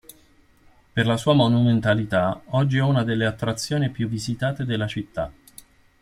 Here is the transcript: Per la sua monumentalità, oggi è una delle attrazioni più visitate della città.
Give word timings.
Per 0.93 1.05
la 1.05 1.15
sua 1.15 1.35
monumentalità, 1.35 2.41
oggi 2.45 2.77
è 2.77 2.81
una 2.81 3.03
delle 3.03 3.27
attrazioni 3.27 3.91
più 3.91 4.07
visitate 4.07 4.65
della 4.65 4.87
città. 4.87 5.31